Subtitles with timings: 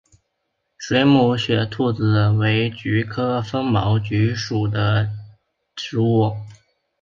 [0.79, 5.07] 水母雪兔子为菊科风毛菊属的
[5.75, 6.35] 植物。